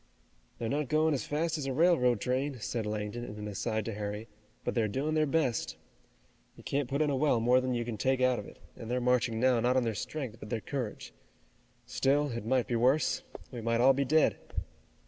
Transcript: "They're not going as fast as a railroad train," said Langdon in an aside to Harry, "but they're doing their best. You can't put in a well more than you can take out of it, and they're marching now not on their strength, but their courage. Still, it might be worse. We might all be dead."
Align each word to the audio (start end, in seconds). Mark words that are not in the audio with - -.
"They're 0.57 0.67
not 0.67 0.87
going 0.89 1.13
as 1.13 1.27
fast 1.27 1.59
as 1.59 1.67
a 1.67 1.73
railroad 1.73 2.19
train," 2.19 2.59
said 2.59 2.87
Langdon 2.87 3.23
in 3.23 3.37
an 3.37 3.47
aside 3.47 3.85
to 3.85 3.93
Harry, 3.93 4.27
"but 4.63 4.73
they're 4.73 4.87
doing 4.87 5.13
their 5.13 5.27
best. 5.27 5.77
You 6.55 6.63
can't 6.63 6.89
put 6.89 7.03
in 7.03 7.11
a 7.11 7.15
well 7.15 7.39
more 7.39 7.61
than 7.61 7.75
you 7.75 7.85
can 7.85 7.97
take 7.99 8.19
out 8.19 8.39
of 8.39 8.47
it, 8.47 8.57
and 8.75 8.89
they're 8.89 8.99
marching 8.99 9.39
now 9.39 9.59
not 9.59 9.77
on 9.77 9.83
their 9.83 9.93
strength, 9.93 10.37
but 10.39 10.49
their 10.49 10.59
courage. 10.59 11.13
Still, 11.85 12.31
it 12.31 12.47
might 12.47 12.65
be 12.65 12.75
worse. 12.75 13.21
We 13.51 13.61
might 13.61 13.79
all 13.79 13.93
be 13.93 14.03
dead." 14.03 14.39